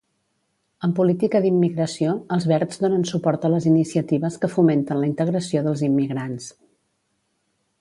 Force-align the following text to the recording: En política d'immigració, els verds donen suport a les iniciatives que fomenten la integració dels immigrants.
En 0.85 0.93
política 0.99 1.41
d'immigració, 1.43 2.15
els 2.37 2.47
verds 2.51 2.81
donen 2.85 3.05
suport 3.09 3.45
a 3.49 3.51
les 3.55 3.67
iniciatives 3.73 4.39
que 4.45 4.51
fomenten 4.55 5.03
la 5.03 5.11
integració 5.11 5.63
dels 5.69 5.85
immigrants. 5.93 6.49